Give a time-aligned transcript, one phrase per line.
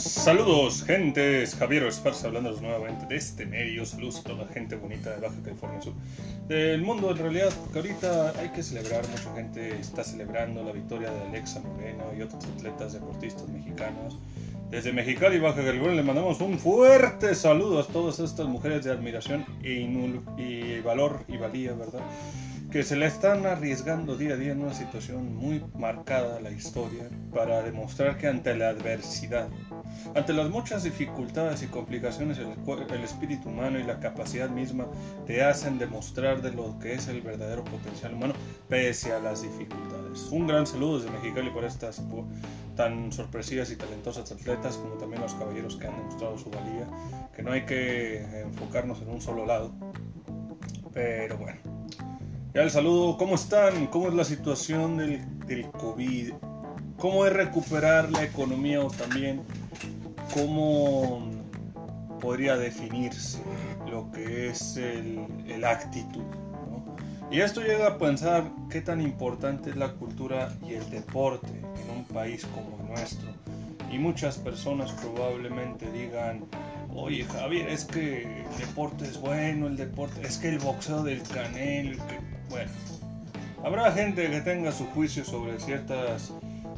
[0.00, 1.46] Saludos, gente.
[1.46, 3.84] Javier Esparza hablando nuevamente de este medio.
[3.84, 5.92] Saludos a toda la gente bonita de Baja California Sur.
[6.48, 9.06] Del mundo, en realidad, porque ahorita hay que celebrar.
[9.08, 14.18] Mucha gente está celebrando la victoria de Alexa Moreno y otros atletas deportistas mexicanos.
[14.70, 19.44] Desde Mexicali, Baja California, le mandamos un fuerte saludo a todas estas mujeres de admiración
[19.62, 19.84] y,
[20.42, 22.00] y valor y valía, ¿verdad?
[22.70, 27.08] Que se le están arriesgando día a día en una situación muy marcada la historia
[27.34, 29.48] para demostrar que ante la adversidad,
[30.14, 32.54] ante las muchas dificultades y complicaciones, el,
[32.94, 34.86] el, espíritu humano y la capacidad misma
[35.26, 38.34] te hacen demostrar de lo que es el verdadero potencial humano
[38.68, 40.28] pese a las dificultades.
[40.30, 42.00] Un gran saludo desde Mexicali por estas
[42.76, 46.86] tan sorpresivas y talentosas atletas como también los caballeros que han demostrado su valía,
[47.34, 49.72] que no hay que enfocarnos en un solo lado.
[50.92, 51.60] Pero bueno,
[52.52, 53.86] ya el saludo, ¿cómo están?
[53.86, 56.32] ¿Cómo es la situación del, del, COVID?
[56.98, 59.42] ¿Cómo es recuperar la economía o también
[60.34, 61.30] cómo
[62.20, 63.38] podría definirse
[63.88, 66.24] lo que es el, el actitud?
[67.30, 71.98] Y esto llega a pensar qué tan importante es la cultura y el deporte en
[71.98, 73.28] un país como nuestro.
[73.92, 76.44] Y muchas personas probablemente digan,
[76.92, 81.22] oye Javier, es que el deporte es bueno, el deporte, es que el boxeo del
[81.22, 81.96] canel,
[82.50, 82.70] bueno,
[83.64, 86.32] habrá gente que tenga su juicio sobre ciertas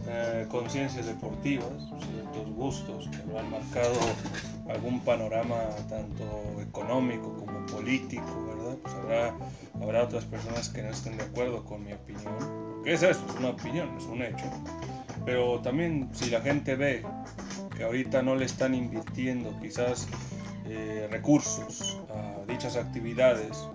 [0.07, 1.73] eh, conciencias deportivas,
[2.13, 3.99] ciertos gustos que lo han marcado
[4.69, 8.77] algún panorama tanto económico como político, ¿verdad?
[8.83, 8.95] Pues
[9.81, 12.35] habrá, otras personas que no estén de acuerdo con mi opinión.
[12.85, 13.25] ¿Qué es eso?
[13.29, 14.45] Es una opinión, es un hecho.
[15.25, 17.05] Pero también si la gente ve
[17.77, 20.09] que ahorita no le están invirtiendo quizás
[20.67, 23.69] eh, recursos a dichas actividades,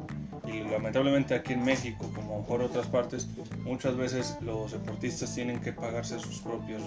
[0.48, 3.28] y lamentablemente aquí en México, como a mejor otras partes,
[3.64, 6.82] muchas veces los deportistas tienen que pagarse sus propias,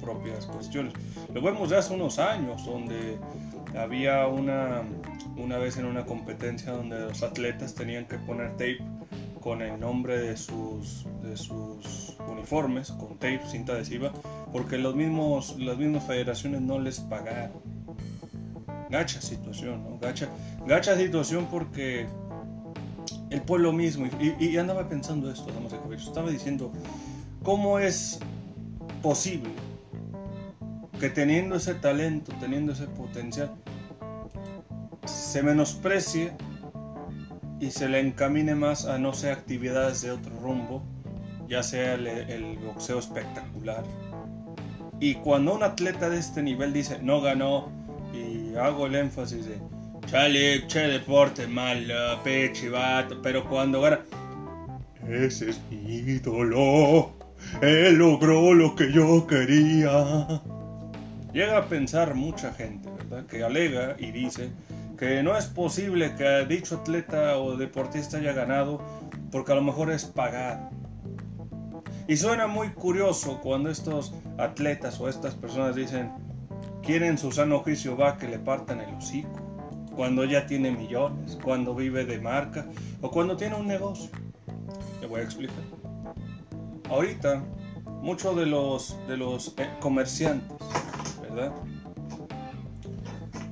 [0.00, 0.92] propias cuestiones.
[1.32, 3.18] Lo vemos ya hace unos años, donde
[3.76, 4.82] había una,
[5.36, 8.78] una vez en una competencia donde los atletas tenían que poner tape
[9.40, 14.10] con el nombre de sus, de sus uniformes, con tape, cinta adhesiva,
[14.52, 17.62] porque los mismos, las mismas federaciones no les pagaron.
[18.88, 19.98] Gacha situación, ¿no?
[19.98, 20.28] Gacha,
[20.66, 22.06] gacha situación porque
[23.34, 24.06] el pueblo mismo.
[24.20, 25.50] Y, andaba pensando esto,
[25.92, 26.72] Estaba diciendo,
[27.42, 28.20] ¿cómo es
[29.02, 29.50] posible
[31.00, 33.50] que teniendo ese talento, teniendo ese potencial,
[35.04, 36.32] se menosprecie
[37.58, 40.84] y se le encamine más a no sé actividades de otro rumbo,
[41.48, 43.82] ya sea el, el boxeo espectacular.
[45.00, 47.68] Y cuando un atleta de este nivel dice no ganó,
[48.12, 49.58] y hago el énfasis de
[50.06, 54.00] Chale, che deporte malo, peche, vato, pero cuando gana.
[55.08, 57.12] Ese es mi ídolo.
[57.62, 60.42] Él logró lo que yo quería.
[61.32, 63.26] Llega a pensar mucha gente, ¿verdad?
[63.26, 64.50] Que alega y dice
[64.98, 68.80] que no es posible que dicho atleta o deportista haya ganado
[69.32, 70.70] porque a lo mejor es pagado.
[72.06, 76.12] Y suena muy curioso cuando estos atletas o estas personas dicen,
[76.82, 79.43] quieren su sano juicio va que le partan el hocico
[79.94, 82.66] cuando ya tiene millones, cuando vive de marca
[83.00, 84.10] o cuando tiene un negocio.
[85.00, 85.56] Te voy a explicar.
[86.90, 87.42] Ahorita,
[88.02, 90.58] muchos de los, de los eh, comerciantes,
[91.22, 91.52] ¿verdad?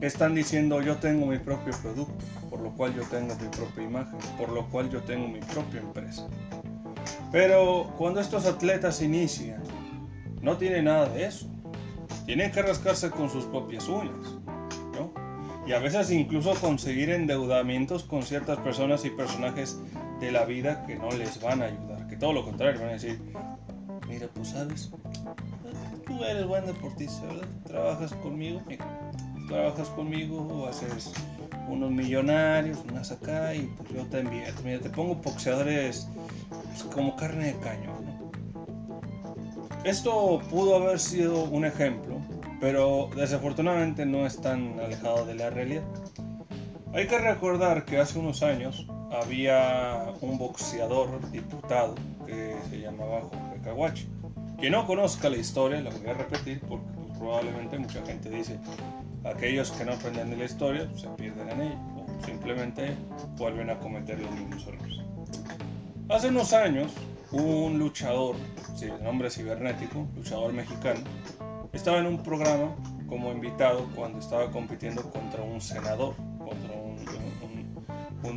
[0.01, 4.19] Están diciendo yo tengo mi propio producto, por lo cual yo tengo mi propia imagen,
[4.37, 6.27] por lo cual yo tengo mi propia empresa.
[7.31, 9.63] Pero cuando estos atletas inician,
[10.41, 11.49] no tienen nada de eso.
[12.27, 14.32] Tienen que rascarse con sus propias uñas
[15.73, 19.79] a veces incluso conseguir endeudamientos con ciertas personas y personajes
[20.21, 22.93] de la vida que no les van a ayudar, que todo lo contrario, van a
[22.93, 23.21] decir,
[24.09, 24.91] mira, pues sabes,
[26.07, 27.49] tú eres buen deportista, ¿verdad?
[27.65, 28.61] Trabajas conmigo,
[29.49, 31.13] trabajas conmigo haces
[31.69, 36.09] unos millonarios, unas acá y pues yo te envío, mira, te pongo boxeadores
[36.49, 37.91] pues, como carne de caño.
[39.85, 42.22] Esto pudo haber sido un ejemplo
[42.63, 45.83] pero desafortunadamente no es tan alejado de la realidad.
[46.95, 53.61] Hay que recordar que hace unos años había un boxeador diputado que se llamaba Jorge
[53.65, 54.09] Caguachi.
[54.61, 56.87] Quien no conozca la historia, la voy a repetir porque
[57.19, 58.61] probablemente mucha gente dice,
[59.25, 62.95] aquellos que no aprenden de la historia se pierden en ella o simplemente
[63.39, 64.99] vuelven a cometer los mismos errores.
[66.09, 66.93] Hace unos años,
[67.33, 68.37] un luchador,
[68.79, 71.01] de nombre cibernético, luchador mexicano,
[71.73, 72.75] estaba en un programa
[73.09, 76.93] como invitado cuando estaba compitiendo contra un senador, contra un,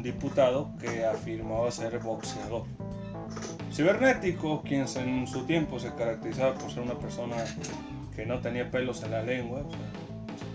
[0.04, 2.64] diputado que afirmaba ser boxeador.
[3.72, 7.38] Cibernético, quien en su tiempo se caracterizaba por ser una persona
[8.16, 9.64] que no tenía pelos en la lengua,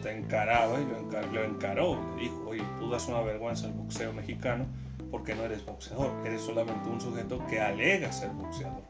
[0.03, 1.99] te encaraba y lo, encaró.
[2.17, 4.67] Le dijo, oye, tú das una vergüenza al boxeo mexicano
[5.11, 8.83] porque no eres boxeador, eres solamente un sujeto que alega ser boxeador.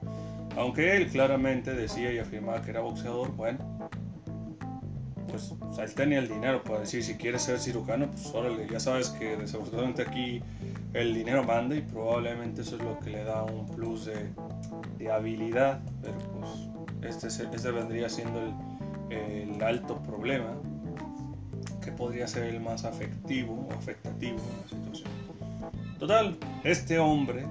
[0.57, 3.59] Aunque él claramente decía y afirmaba que era boxeador, bueno,
[5.29, 9.11] pues él tenía el dinero para decir si quieres ser cirujano, pues órale, ya sabes
[9.11, 10.43] que desafortunadamente aquí
[10.93, 14.31] el dinero manda y probablemente eso es lo que le da un plus de,
[14.99, 20.57] de habilidad, pero pues este, este vendría siendo el, el, alto problema
[21.83, 25.11] que podría ser el más afectivo o afectativo en la situación.
[25.99, 27.47] Total, este hombre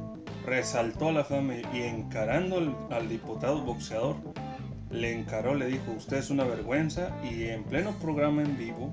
[0.50, 2.58] resaltó la fama y encarando
[2.90, 4.16] al diputado boxeador,
[4.90, 8.92] le encaró, le dijo, usted es una vergüenza y en pleno programa en vivo,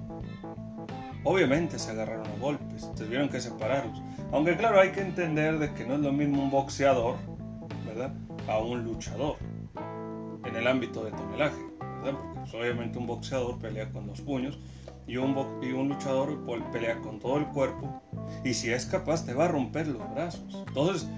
[1.25, 4.03] obviamente se agarraron a golpes, tuvieron que separarlos.
[4.33, 7.17] Aunque claro, hay que entender de que no es lo mismo un boxeador,
[7.87, 8.13] ¿verdad?
[8.49, 9.37] A un luchador
[10.45, 12.19] en el ámbito de tonelaje, ¿verdad?
[12.21, 14.59] Porque pues, obviamente un boxeador pelea con los puños
[15.07, 16.39] y un, y un luchador
[16.71, 18.03] pelea con todo el cuerpo
[18.45, 20.65] y si es capaz te va a romper los brazos.
[20.69, 21.09] Entonces,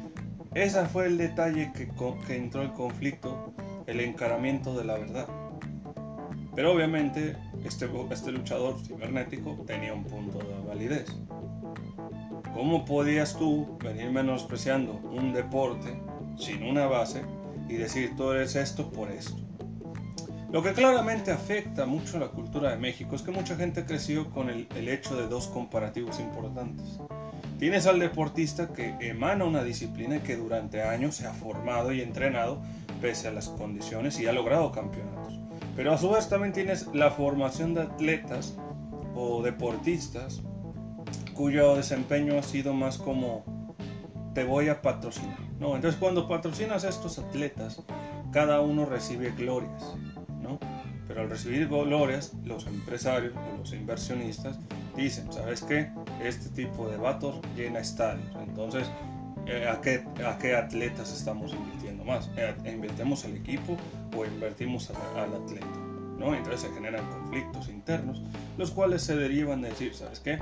[0.55, 1.89] ese fue el detalle que,
[2.27, 3.53] que entró el conflicto,
[3.87, 5.27] el encaramiento de la verdad.
[6.55, 11.07] Pero obviamente este, este luchador cibernético tenía un punto de validez.
[12.55, 16.01] ¿Cómo podías tú venir menospreciando un deporte
[16.37, 17.23] sin una base
[17.69, 19.37] y decir tú eres esto por esto?
[20.51, 24.31] Lo que claramente afecta mucho a la cultura de México es que mucha gente creció
[24.31, 26.99] con el, el, hecho de dos comparativos importantes.
[27.59, 32.63] Tienes al deportista que emana una disciplina que durante años se ha formado y entrenado
[33.01, 35.41] pese a las condiciones y ha logrado campeonatos.
[35.75, 38.57] Pero a su vez también tienes la formación de atletas
[39.17, 40.41] o deportistas
[41.35, 43.45] cuyo desempeño ha sido más como
[44.35, 45.41] te voy a patrocinar.
[45.59, 45.75] ¿no?
[45.75, 47.83] Entonces cuando patrocinas a estos atletas,
[48.31, 49.97] cada uno recibe glorias.
[50.41, 50.61] ¿no?
[51.09, 54.61] Pero al recibir glorias, los empresarios o los inversionistas
[54.95, 55.91] dicen, ¿sabes qué?
[56.23, 58.27] Este tipo de vatos llena estadios.
[58.47, 58.91] Entonces,
[59.47, 62.31] eh, ¿a, qué, ¿a qué atletas estamos invirtiendo más?
[62.37, 63.77] Eh, ¿Invertimos al equipo
[64.17, 65.67] o invertimos al, atleta?
[66.19, 66.35] ¿no?
[66.35, 68.23] Entonces se generan conflictos internos,
[68.57, 70.39] los cuales se derivan de decir, ¿sabes qué?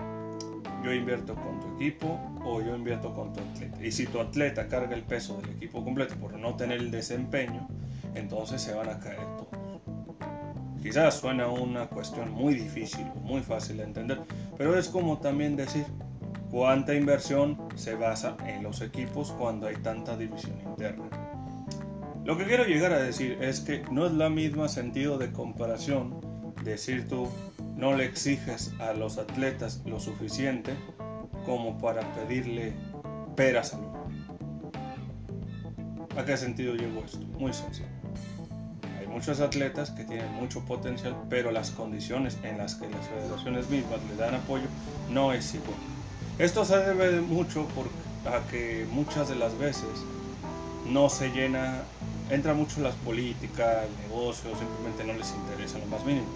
[0.86, 3.84] yo invierto con tu equipo o yo invierto con tu atleta.
[3.84, 7.66] Y si tu atleta carga el peso del equipo completo por no tener el desempeño,
[8.14, 9.65] entonces se van a caer todos.
[10.86, 14.20] Quizás suena una cuestión muy difícil, muy fácil de entender,
[14.56, 15.84] pero es como también decir
[16.48, 21.06] cuánta inversión se basa en los equipos cuando hay tanta división interna.
[22.24, 26.20] Lo que quiero llegar a decir es que no es la misma sentido de comparación
[26.62, 27.28] decir tú
[27.74, 30.72] no le exiges a los atletas lo suficiente
[31.44, 32.74] como para pedirle
[33.34, 33.80] peras a
[36.16, 37.18] ¿A qué sentido llegó esto?
[37.40, 37.95] Muy sencillo.
[39.16, 43.98] Muchos atletas que tienen mucho potencial, pero las condiciones en las que las federaciones mismas
[44.10, 44.66] le dan apoyo
[45.10, 45.78] no es igual.
[46.38, 47.86] Esto se debe mucho por,
[48.30, 49.88] a que muchas de las veces
[50.90, 51.78] no se llena,
[52.28, 56.26] entra mucho las políticas, el negocio, simplemente no les interesa lo más mínimo.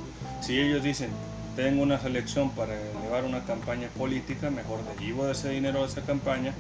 [0.41, 1.11] Si ellos dicen,
[1.56, 6.00] tengo una selección para elevar una campaña política, mejor derivo de ese dinero a esa
[6.00, 6.55] campaña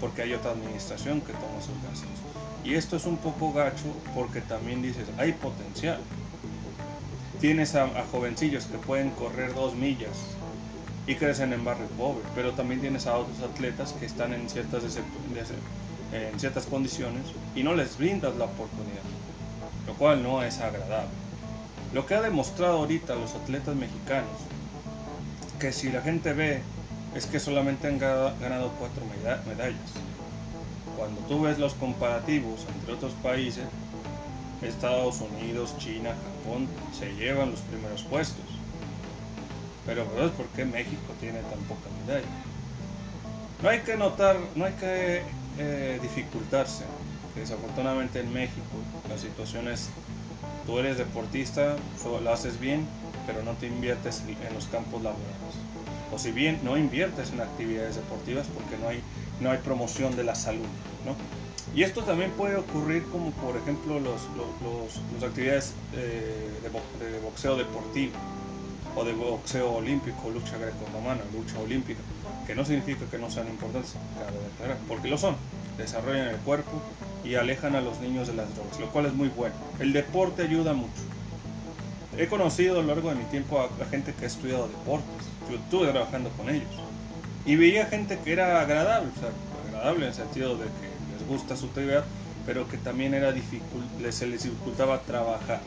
[0.00, 2.23] porque hay otra administración que toma sus gastos.
[2.64, 6.00] Y esto es un poco gacho porque también dices, hay potencial.
[7.40, 10.16] Tienes a, jovencillos que pueden correr dos millas
[11.06, 14.82] y crecen en barrios pobres, pero también tienes a otros atletas que están en ciertas,
[16.12, 19.02] en ciertas condiciones y no les brindas la oportunidad,
[19.86, 21.10] lo cual no es agradable.
[21.92, 24.30] Lo que ha demostrado ahorita los atletas mexicanos,
[25.60, 26.62] que si la gente ve,
[27.14, 29.04] es que solamente han ganado cuatro
[29.46, 30.03] medallas.
[31.04, 33.66] Cuando tú ves los comparativos entre otros países,
[34.62, 36.66] Estados Unidos, China, Japón,
[36.98, 38.46] se llevan los primeros puestos.
[39.84, 42.24] Pero es ¿por qué México tiene tan poca medalla?
[43.62, 45.20] No hay que notar, no hay que
[45.58, 46.84] eh, dificultarse.
[47.36, 48.78] Desafortunadamente en México
[49.10, 49.90] la situación es
[50.64, 52.86] tú eres deportista, lo haces bien,
[53.26, 55.83] pero no te inviertes en los campos laborales.
[56.12, 59.00] O si bien no inviertes en actividades deportivas porque no hay,
[59.40, 60.66] no hay promoción de la salud.
[61.04, 61.14] ¿no?
[61.74, 68.12] Y esto también puede ocurrir como por ejemplo las los, actividades eh, de, boxeo deportivo
[68.94, 72.00] o de boxeo olímpico, lucha greco-romana, lucha olímpica,
[72.46, 73.94] que no significa que no sean importantes,
[74.86, 75.34] porque lo son,
[75.76, 76.70] desarrollan el cuerpo,
[77.24, 79.54] y alejan a los niños de las drogas, lo cual es muy bueno.
[79.80, 81.02] El deporte ayuda mucho.
[82.16, 85.26] He conocido a lo largo de mi tiempo a, gente que ha estudiado deportes.
[85.50, 86.68] Yo estuve trabajando con ellos.
[87.44, 89.30] Y veía gente que era agradable, o sea,
[89.68, 92.04] agradable en el sentido de que les gusta su actividad,
[92.46, 93.34] pero que también era
[94.10, 95.60] se les dificultaba trabajar.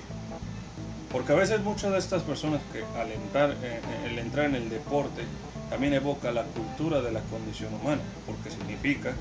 [1.11, 4.69] Porque a veces muchas de estas personas que al entrar, eh, el entrar en el
[4.69, 5.23] deporte
[5.69, 9.13] también evoca la cultura de la condición humana, porque significa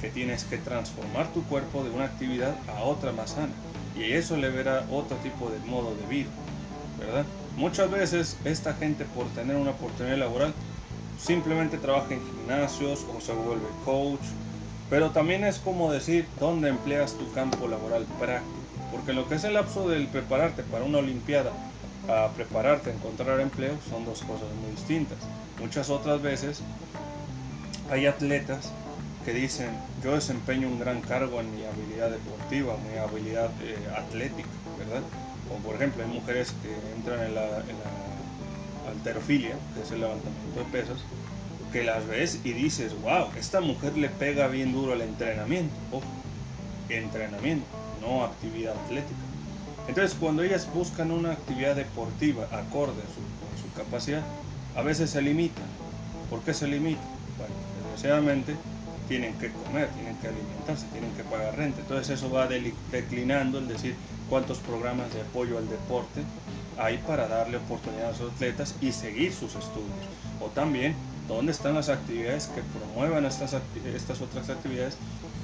[0.00, 3.52] que tienes que transformar tu cuerpo de una actividad a otra más sana.
[3.96, 6.30] Y eso le verá otro tipo de modo de vida,
[7.56, 10.52] Muchas veces esta gente por tener una oportunidad laboral
[11.18, 14.24] simplemente trabaja en gimnasios o se vuelve coach,
[14.90, 18.56] pero también es como decir dónde empleas tu campo laboral práctico,
[18.90, 21.52] porque lo que es el lapso del prepararte para una olimpiada
[22.08, 25.18] a prepararte a encontrar empleo son dos cosas muy distintas.
[25.58, 26.60] Muchas otras veces
[27.90, 28.72] hay atletas
[29.24, 29.70] que dicen
[30.02, 34.48] yo desempeño un gran cargo en mi habilidad deportiva, mi habilidad eh, atlética,
[34.78, 35.02] ¿verdad?
[35.48, 37.62] Como por ejemplo hay mujeres que entran en la,
[38.90, 40.98] alterofilia, que es el levantamiento de pesas,
[41.72, 45.74] que las ves y dices, wow, esta mujer le pega bien duro el entrenamiento.
[45.90, 46.04] Ojo,
[46.88, 47.66] entrenamiento,
[48.00, 49.20] no actividad atlética.
[49.88, 54.22] Entonces cuando ellas buscan una actividad deportiva acorde a su, su capacidad,
[54.76, 55.64] a veces se limitan.
[56.30, 57.04] ¿Por qué se limitan?
[57.38, 58.54] Bueno, desgraciadamente
[59.08, 61.80] tienen que comer, tienen que alimentarse, tienen que pagar renta.
[61.80, 62.48] Entonces eso va
[62.90, 63.94] declinando el decir
[64.34, 66.24] cuántos programas de apoyo al deporte
[66.76, 69.94] hay para darle oportunidad a los atletas y seguir sus estudios.
[70.40, 70.96] O también
[71.28, 74.96] dónde están las actividades que promuevan estas, otras actividades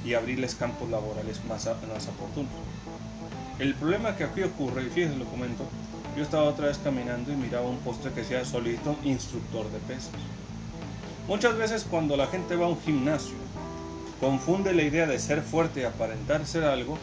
[0.03, 2.51] y abrirles campos laborales más, más oportunos.
[3.59, 5.63] El problema que aquí ocurre, y fíjense lo comento,
[6.17, 10.11] yo estaba otra vez caminando y miraba un postre que decía solito instructor de pesas.
[11.29, 13.35] Muchas veces cuando la gente va a un gimnasio,
[14.19, 16.97] confunde la idea de ser fuerte y aparentar ser algo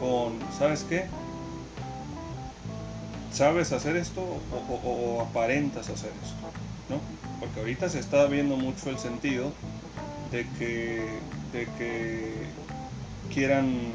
[0.00, 1.06] con, ¿sabes qué?
[3.32, 4.22] ¿Sabes hacer esto
[4.84, 6.36] o, aparentas hacer esto?
[6.88, 7.00] ¿No?
[7.38, 9.52] Porque ahorita se está viendo mucho el sentido
[10.30, 11.04] de que,
[11.52, 12.34] de que
[13.32, 13.92] quieran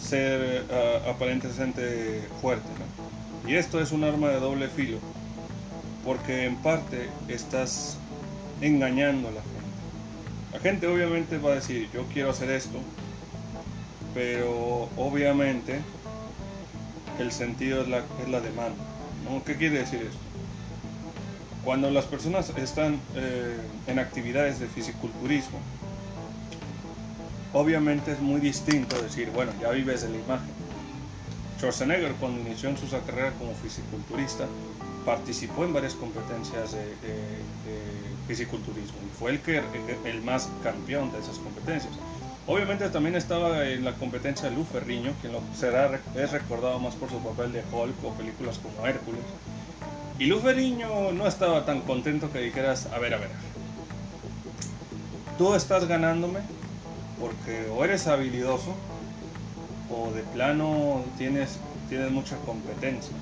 [0.00, 3.48] ser uh, aparentemente fuerte, ¿no?
[3.50, 4.98] Y esto es un arma de doble filo,
[6.04, 7.96] porque en parte estás
[8.60, 9.60] engañando a la gente.
[10.52, 12.78] La gente obviamente va a decir, yo quiero hacer esto,
[14.14, 15.80] pero obviamente
[17.18, 18.84] el sentido es la, es la demanda.
[19.44, 20.18] ¿Qué quiere decir esto?
[21.64, 25.60] Cuando las personas están eh, en actividades de fisiculturismo,
[27.52, 30.48] obviamente es muy distinto decir, bueno, ya vives de la imagen.
[31.58, 34.46] Schwarzenegger cuando inició en su carrera como fisiculturista
[35.04, 36.80] participó en varias competencias de,
[38.26, 39.60] fisiculturismo y fue el, que,
[40.04, 41.92] el más campeón de esas competencias.
[42.50, 47.08] Obviamente también estaba en la competencia de Lu Ferriño, quien será, es recordado más por
[47.08, 49.20] su papel de Hulk o películas como Hércules.
[50.18, 53.30] Y Lu Ferriño no estaba tan contento que dijeras, a ver, a ver,
[55.38, 56.40] tú estás ganándome
[57.20, 58.74] porque o eres habilidoso
[59.88, 63.12] o de plano tienes, tienes mucha competencia.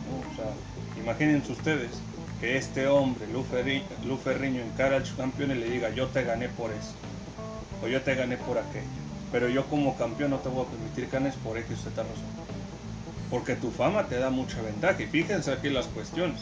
[0.98, 1.90] Imagínense ustedes
[2.40, 6.70] que este hombre, Lu Ferriño, encara al campeón y le diga, yo te gané por
[6.70, 6.94] eso,
[7.84, 8.97] o yo te gané por aquello,
[9.32, 12.48] pero yo como campeón no te voy a permitir ganes por X o Z razón.
[13.30, 15.02] Porque tu fama te da mucha ventaja.
[15.02, 16.40] Y fíjense aquí las cuestiones.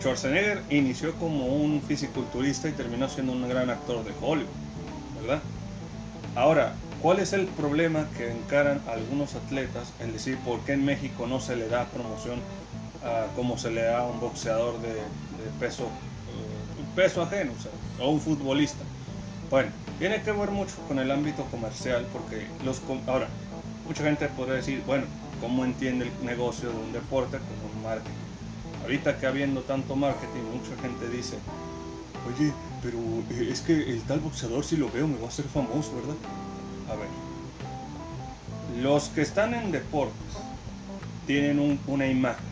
[0.00, 4.50] Schwarzenegger inició como un fisiculturista y terminó siendo un gran actor de Hollywood,
[5.20, 5.40] ¿verdad?
[6.34, 11.26] Ahora, ¿cuál es el problema que encaran algunos atletas en decir por qué en México
[11.26, 12.40] no se le da promoción
[13.34, 14.94] como se le da a un boxeador de,
[15.58, 17.52] peso, uh, peso ajeno,
[18.00, 18.84] o, un futbolista.
[19.52, 19.68] Bueno,
[19.98, 23.28] tiene que ver mucho con el ámbito comercial, porque los ahora,
[23.86, 25.04] mucha gente podría decir, bueno,
[25.42, 28.16] ¿cómo entiende el negocio de un deporte como un marketing?
[28.80, 31.36] Ahorita que habiendo tanto marketing, mucha gente dice,
[32.34, 32.50] oye,
[32.82, 32.96] pero
[33.30, 36.16] eh, es que el tal boxeador si lo veo me va a hacer famoso, ¿verdad?
[36.90, 40.16] A ver, los que están en deportes
[41.26, 42.46] tienen una imagen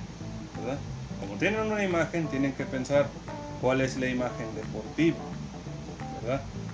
[1.18, 3.06] como tienen una imagen, tienen que pensar
[3.62, 5.16] cuál es la imagen deportiva,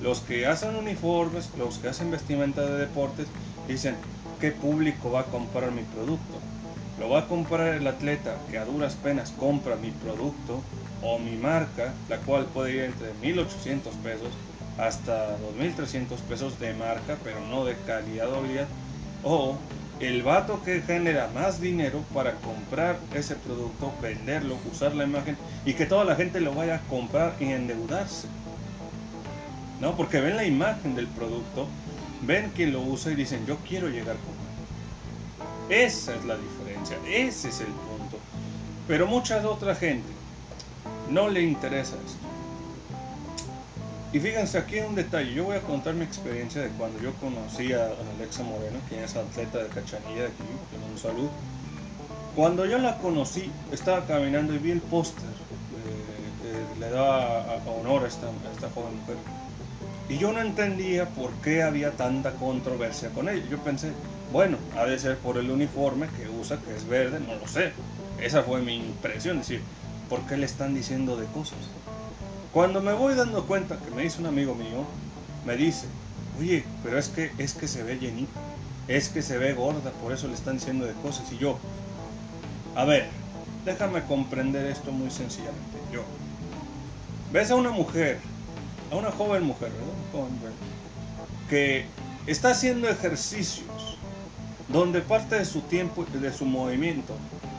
[0.00, 3.28] Los que hacen uniformes, los que hacen vestimenta de deportes,
[3.66, 3.96] dicen,
[4.40, 6.38] ¿qué público va a comprar mi producto?
[6.98, 10.62] ¿Lo va a comprar el atleta que a duras penas compra mi producto
[11.02, 14.28] o mi marca, la cual puede ir entre 1.800 pesos
[14.78, 18.68] hasta 2.300 pesos de marca, pero no de calidad o habilidad?
[19.22, 19.56] O
[19.98, 25.72] el vato que genera más dinero para comprar ese producto, venderlo, usar la imagen y
[25.72, 28.28] que toda la gente lo vaya a comprar y endeudarse.
[29.80, 29.96] ¿No?
[29.96, 31.66] Porque ven la imagen del producto,
[32.22, 34.34] ven quien lo usa y dicen, yo quiero llegar con
[35.70, 35.84] él.
[35.84, 38.18] Esa es la diferencia, ese es el punto.
[38.88, 40.08] Pero mucha otra gente
[41.10, 42.26] no le interesa esto.
[44.12, 45.34] Y fíjense, aquí un detalle.
[45.34, 49.14] Yo voy a contar mi experiencia de cuando yo conocí a Alexa Moreno, quien es
[49.16, 50.44] atleta de Cachanilla de aquí,
[50.90, 51.30] un saludo.
[52.34, 55.24] Cuando yo la conocí, estaba caminando y vi el póster
[56.42, 59.16] que le da honor esta, a esta joven mujer.
[60.08, 63.44] Y yo no entendía por qué había tanta controversia con ella.
[63.50, 63.90] Yo pensé,
[64.32, 67.72] bueno, ha de ser por el uniforme que usa, que es verde, no lo sé.
[68.20, 69.60] Esa fue mi impresión, decir,
[70.08, 71.58] ¿por qué le están diciendo de cosas?
[72.52, 74.84] Cuando me voy dando cuenta que me dice un amigo mío,
[75.44, 75.86] me dice,
[76.38, 78.40] oye, pero es que, es que se ve llenita,
[78.88, 81.30] es que se ve gorda, por eso le están diciendo de cosas.
[81.32, 81.58] Y yo,
[82.74, 83.08] a ver,
[83.64, 85.78] déjame comprender esto muy sencillamente.
[85.92, 86.02] Yo,
[87.32, 88.20] ves a una mujer,
[88.90, 90.52] a una joven mujer, ¿verdad?
[91.48, 91.86] que
[92.26, 93.98] está haciendo ejercicios
[94.68, 97.14] donde parte de su tiempo, de su movimiento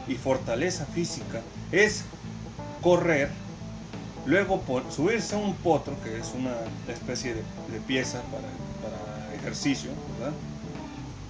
[0.07, 1.41] y fortaleza física
[1.71, 2.03] es
[2.81, 3.29] correr,
[4.25, 6.53] luego subirse a un potro, que es una
[6.87, 7.43] especie de,
[7.87, 9.91] pieza para, ejercicio,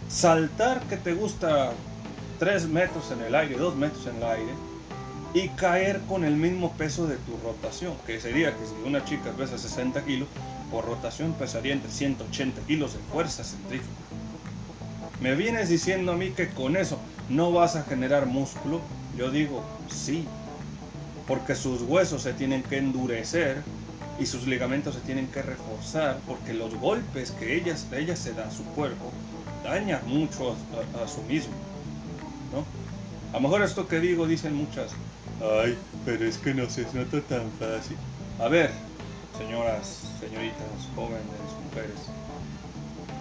[0.10, 1.72] saltar que te gusta
[2.40, 4.52] 3 metros en el aire, 2 metros en el aire,
[5.34, 9.32] y caer con el mismo peso de tu rotación, que sería que si una chica
[9.32, 10.28] pesa 60 kilos,
[10.72, 13.96] por rotación pesaría entre 180 kilos de fuerza centrífuga.
[15.22, 18.82] ¿Me vienes diciendo a mí que con eso no vas a generar músculo?
[19.18, 20.26] Yo digo, sí,
[21.28, 23.64] porque sus huesos se tienen que endurecer
[24.20, 28.48] y sus ligamentos se tienen que reforzar, porque los golpes que ella, ella se da
[28.48, 29.12] a su cuerpo
[29.64, 30.56] dañan mucho
[31.04, 31.54] a, su mismo.
[32.52, 32.64] ¿no?
[33.32, 34.92] A lo mejor esto que digo dicen muchas,
[35.42, 37.98] ay, pero es que no se nota tan fácil.
[38.40, 38.72] A ver,
[39.38, 41.24] señoras, señoritas, jóvenes,
[41.66, 42.00] mujeres,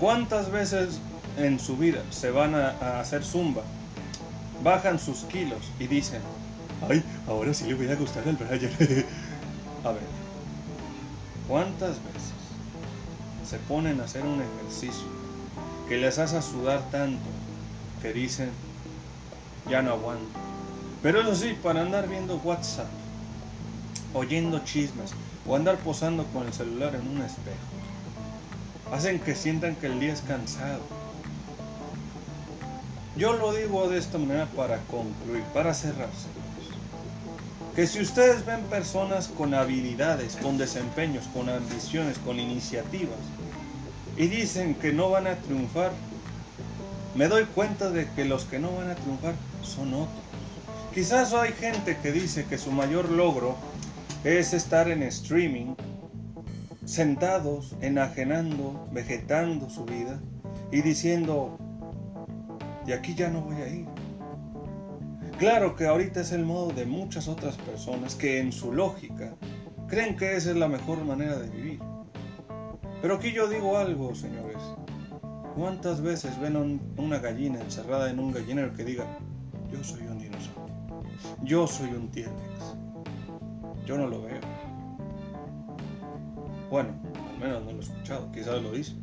[0.00, 1.00] ¿cuántas veces
[1.36, 3.62] en su vida se van a, hacer zumba?
[4.62, 6.22] Bajan sus kilos y dicen,
[6.88, 8.72] ay, ahora sí le voy a gustar al Brian.
[9.84, 10.02] a ver,
[11.46, 12.32] ¿cuántas veces
[13.48, 15.06] se ponen a hacer un ejercicio
[15.88, 17.28] que les hace sudar tanto
[18.00, 18.50] que dicen,
[19.68, 20.55] ya no aguanto?
[21.02, 22.88] Pero eso sí, para andar viendo WhatsApp,
[24.14, 25.12] oyendo chismes
[25.46, 27.56] o andar posando con el celular en un espejo,
[28.92, 30.80] hacen que sientan que el día es cansado.
[33.16, 36.28] Yo lo digo de esta manera para concluir, para cerrarse
[37.76, 43.18] que si ustedes ven personas con habilidades, con desempeños, con ambiciones, con iniciativas,
[44.16, 45.92] y dicen que no van a triunfar,
[47.14, 50.25] me doy cuenta de que los que no van a triunfar son otros.
[50.96, 53.54] Quizás hay gente que dice que su mayor logro
[54.24, 55.74] es estar en streaming,
[56.86, 60.18] sentados, enajenando, vegetando su vida
[60.72, 61.58] y diciendo,
[62.86, 63.86] de aquí ya no voy a ir.
[65.38, 69.34] Claro que ahorita es el modo de muchas otras personas que en su lógica
[69.88, 71.80] creen que esa es la mejor manera de vivir.
[73.02, 74.62] Pero aquí yo digo algo, señores.
[75.56, 79.04] ¿Cuántas veces ven una gallina encerrada en un gallinero que diga,
[79.70, 80.65] yo soy un dinosaurio,
[81.42, 82.26] yo soy un t
[83.86, 84.40] Yo no lo veo.
[86.70, 86.90] Bueno,
[87.32, 88.94] al menos no lo he escuchado, quizás lo dice.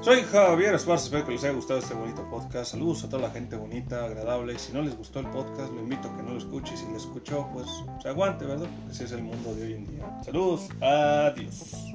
[0.00, 2.70] Soy Javier Esparza, espero que les haya gustado este bonito podcast.
[2.70, 4.58] Saludos a toda la gente bonita, agradable.
[4.58, 6.76] Si no les gustó el podcast, lo invito a que no lo escuche.
[6.76, 7.66] Si les escuchó, pues
[8.00, 8.68] se aguante, ¿verdad?
[8.76, 10.22] Porque ese es el mundo de hoy en día.
[10.24, 11.92] Saludos, adiós.